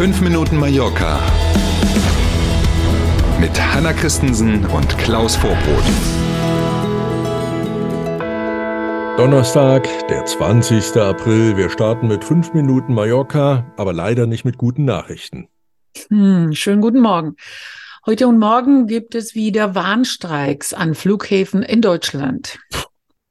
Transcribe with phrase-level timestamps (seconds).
[0.00, 1.20] 5 Minuten Mallorca
[3.38, 5.84] mit Hanna Christensen und Klaus Vorbrot.
[9.18, 10.96] Donnerstag, der 20.
[10.96, 11.58] April.
[11.58, 15.48] Wir starten mit 5 Minuten Mallorca, aber leider nicht mit guten Nachrichten.
[16.08, 17.36] Hm, schönen guten Morgen.
[18.06, 22.58] Heute und morgen gibt es wieder Warnstreiks an Flughäfen in Deutschland.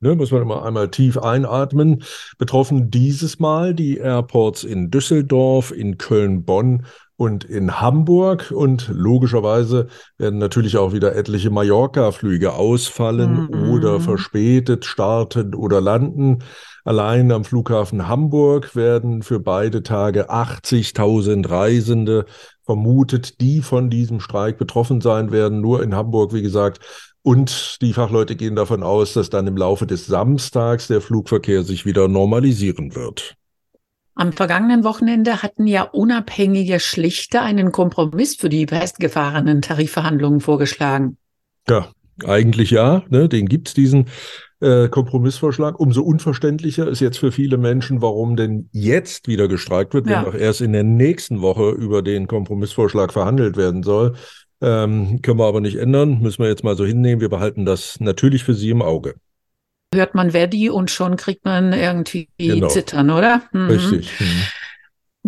[0.00, 2.02] Ne, muss man immer einmal tief einatmen.
[2.36, 6.84] Betroffen dieses Mal die Airports in Düsseldorf, in Köln, Bonn
[7.16, 8.52] und in Hamburg.
[8.54, 9.86] Und logischerweise
[10.18, 13.70] werden natürlich auch wieder etliche Mallorca-Flüge ausfallen mhm.
[13.70, 16.40] oder verspätet starten oder landen.
[16.84, 22.26] Allein am Flughafen Hamburg werden für beide Tage 80.000 Reisende
[22.64, 25.60] vermutet, die von diesem Streik betroffen sein werden.
[25.60, 26.80] Nur in Hamburg, wie gesagt,
[27.26, 31.84] und die Fachleute gehen davon aus, dass dann im Laufe des Samstags der Flugverkehr sich
[31.84, 33.34] wieder normalisieren wird.
[34.14, 41.16] Am vergangenen Wochenende hatten ja unabhängige Schlichter einen Kompromiss für die festgefahrenen Tarifverhandlungen vorgeschlagen.
[41.68, 41.88] Ja,
[42.24, 43.02] eigentlich ja.
[43.08, 44.06] Ne, den gibt's diesen
[44.60, 45.80] äh, Kompromissvorschlag.
[45.80, 50.18] Umso unverständlicher ist jetzt für viele Menschen, warum denn jetzt wieder gestreikt wird, ja.
[50.18, 54.14] wenn doch erst in der nächsten Woche über den Kompromissvorschlag verhandelt werden soll.
[54.60, 57.20] Ähm, können wir aber nicht ändern, müssen wir jetzt mal so hinnehmen.
[57.20, 59.14] Wir behalten das natürlich für Sie im Auge.
[59.94, 62.68] Hört man Verdi und schon kriegt man irgendwie genau.
[62.68, 63.42] Zittern, oder?
[63.52, 63.68] Mhm.
[63.68, 64.20] Richtig.
[64.20, 64.42] Mhm.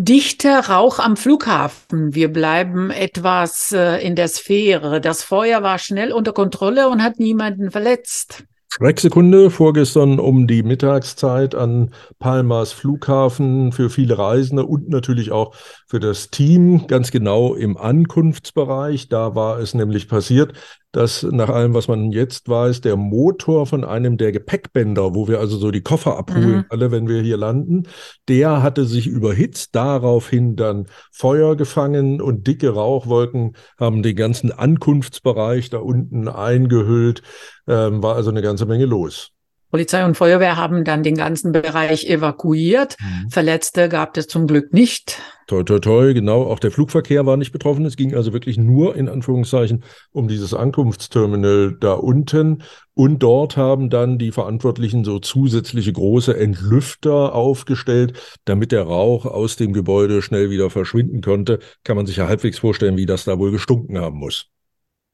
[0.00, 2.14] Dichter Rauch am Flughafen.
[2.14, 5.00] Wir bleiben etwas äh, in der Sphäre.
[5.00, 8.44] Das Feuer war schnell unter Kontrolle und hat niemanden verletzt.
[8.70, 15.54] Schrecksekunde vorgestern um die Mittagszeit an Palmas Flughafen für viele Reisende und natürlich auch
[15.86, 19.08] für das Team, ganz genau im Ankunftsbereich.
[19.08, 20.52] Da war es nämlich passiert,
[20.92, 25.38] dass nach allem, was man jetzt weiß, der Motor von einem der Gepäckbänder, wo wir
[25.38, 26.64] also so die Koffer abholen, mhm.
[26.70, 27.84] alle, wenn wir hier landen,
[28.28, 35.68] der hatte sich überhitzt, daraufhin dann Feuer gefangen und dicke Rauchwolken haben den ganzen Ankunftsbereich
[35.70, 37.22] da unten eingehüllt,
[37.66, 39.32] ähm, war also eine ganze Menge los.
[39.70, 42.96] Polizei und Feuerwehr haben dann den ganzen Bereich evakuiert.
[43.00, 43.30] Mhm.
[43.30, 45.20] Verletzte gab es zum Glück nicht.
[45.46, 46.42] Toi, toi, toi, genau.
[46.44, 47.84] Auch der Flugverkehr war nicht betroffen.
[47.84, 52.62] Es ging also wirklich nur in Anführungszeichen um dieses Ankunftsterminal da unten.
[52.94, 59.56] Und dort haben dann die Verantwortlichen so zusätzliche große Entlüfter aufgestellt, damit der Rauch aus
[59.56, 61.60] dem Gebäude schnell wieder verschwinden konnte.
[61.84, 64.48] Kann man sich ja halbwegs vorstellen, wie das da wohl gestunken haben muss.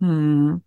[0.01, 0.63] Hm.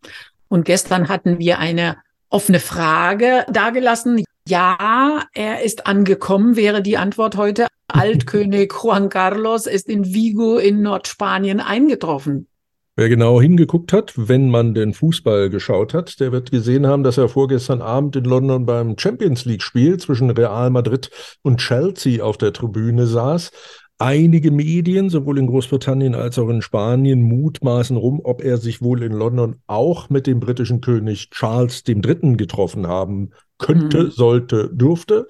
[0.49, 1.97] Und gestern hatten wir eine
[2.29, 4.23] offene Frage dargelassen.
[4.47, 7.67] Ja, er ist angekommen, wäre die Antwort heute.
[7.87, 12.47] Altkönig Juan Carlos ist in Vigo in Nordspanien eingetroffen.
[12.99, 17.19] Wer genau hingeguckt hat, wenn man den Fußball geschaut hat, der wird gesehen haben, dass
[17.19, 21.11] er vorgestern Abend in London beim Champions League-Spiel zwischen Real Madrid
[21.43, 23.51] und Chelsea auf der Tribüne saß.
[23.99, 29.01] Einige Medien, sowohl in Großbritannien als auch in Spanien, mutmaßen rum, ob er sich wohl
[29.01, 32.37] in London auch mit dem britischen König Charles III.
[32.37, 34.11] getroffen haben könnte, mhm.
[34.11, 35.25] sollte, dürfte.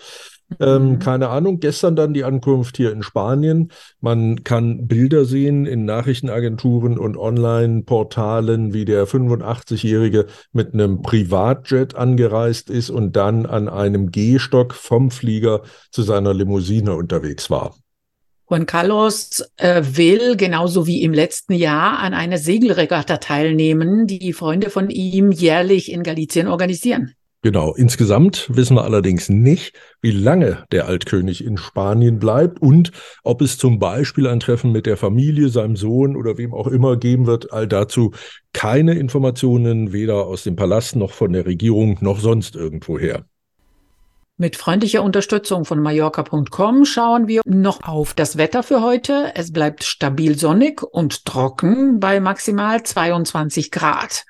[0.59, 0.99] Ähm, mhm.
[0.99, 1.61] keine Ahnung.
[1.61, 3.71] Gestern dann die Ankunft hier in Spanien.
[4.01, 12.69] Man kann Bilder sehen in Nachrichtenagenturen und Online-Portalen, wie der 85-Jährige mit einem Privatjet angereist
[12.69, 17.73] ist und dann an einem Gehstock vom Flieger zu seiner Limousine unterwegs war.
[18.49, 24.69] Juan Carlos äh, will, genauso wie im letzten Jahr, an einer Segelregatta teilnehmen, die Freunde
[24.69, 27.13] von ihm jährlich in Galicien organisieren.
[27.43, 27.75] Genau.
[27.75, 32.91] Insgesamt wissen wir allerdings nicht, wie lange der Altkönig in Spanien bleibt und
[33.23, 36.97] ob es zum Beispiel ein Treffen mit der Familie, seinem Sohn oder wem auch immer
[36.97, 37.53] geben wird.
[37.53, 38.11] All dazu
[38.53, 43.25] keine Informationen, weder aus dem Palast noch von der Regierung noch sonst irgendwoher.
[44.39, 49.31] Mit freundlicher Unterstützung von Mallorca.com schauen wir noch auf das Wetter für heute.
[49.33, 54.25] Es bleibt stabil sonnig und trocken bei maximal 22 Grad.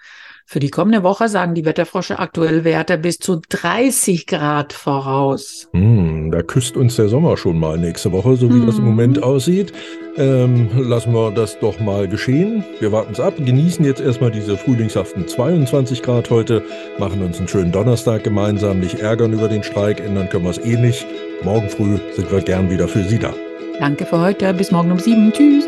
[0.50, 5.68] Für die kommende Woche sagen die Wetterfrosche aktuell Werte bis zu 30 Grad voraus.
[5.74, 8.66] Mm, da küsst uns der Sommer schon mal nächste Woche, so wie mm.
[8.66, 8.90] das im mhm.
[8.90, 9.74] Moment aussieht.
[10.16, 12.64] Ähm, lassen wir das doch mal geschehen.
[12.80, 16.64] Wir warten es ab, genießen jetzt erstmal diese frühlingshaften 22 Grad heute,
[16.98, 20.60] machen uns einen schönen Donnerstag gemeinsam, nicht ärgern über den Streik, ändern können wir es
[20.60, 21.06] eh nicht.
[21.44, 23.34] Morgen früh sind wir gern wieder für Sie da.
[23.82, 25.30] Danke für heute, bis morgen um sieben.
[25.34, 25.68] Tschüss.